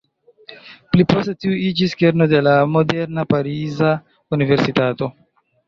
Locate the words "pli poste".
0.95-1.35